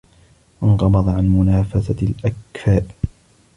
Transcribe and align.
وَانْقَبَضَ 0.61 1.09
عَنْ 1.09 1.27
مُنَافَسَةِ 1.29 1.95
الْأَكْفَاءِ 2.01 2.85